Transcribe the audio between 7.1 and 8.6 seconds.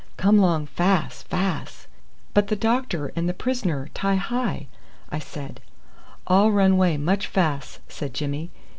fas," said Jimmy.